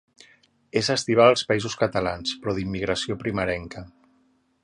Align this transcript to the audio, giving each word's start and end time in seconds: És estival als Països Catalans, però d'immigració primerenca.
És 0.79 0.87
estival 0.93 1.33
als 1.33 1.43
Països 1.51 1.75
Catalans, 1.83 2.33
però 2.45 2.57
d'immigració 2.61 3.21
primerenca. 3.27 3.85